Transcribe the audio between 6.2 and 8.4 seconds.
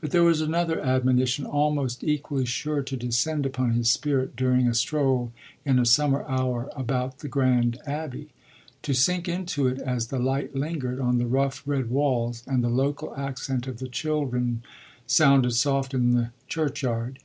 hour about the grand abbey;